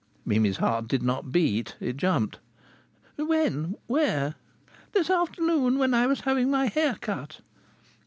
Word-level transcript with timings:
Mimi's 0.25 0.57
heart 0.57 0.87
did 0.87 1.03
not 1.03 1.31
beat, 1.31 1.75
it 1.79 1.95
jumped. 1.95 2.39
"When? 3.17 3.75
Where?" 3.85 4.33
"This 4.93 5.11
afternoon, 5.11 5.77
when 5.77 5.93
I 5.93 6.07
was 6.07 6.21
having 6.21 6.49
my 6.49 6.65
hair 6.69 6.97
cut." 6.99 7.41